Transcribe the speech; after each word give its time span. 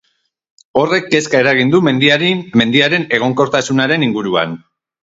Horrek 0.81 1.11
kezka 1.15 1.43
eragin 1.45 1.75
du 1.75 1.83
mendiaren 1.89 3.07
egonkortasunaren 3.21 4.09
inguruan. 4.11 4.63